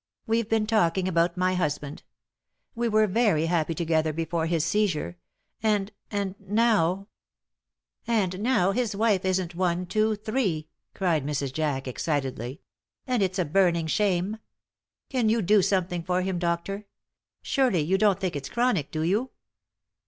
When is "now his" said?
8.39-8.95